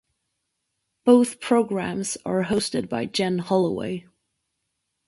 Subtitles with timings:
[1.05, 4.07] Both programs are hosted by Jenn Holloway.